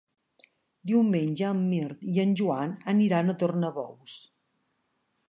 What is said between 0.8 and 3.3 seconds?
Diumenge en Mirt i en Joan aniran